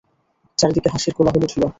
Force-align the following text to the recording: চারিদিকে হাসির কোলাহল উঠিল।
চারিদিকে 0.59 0.89
হাসির 0.89 1.13
কোলাহল 1.17 1.43
উঠিল। 1.45 1.63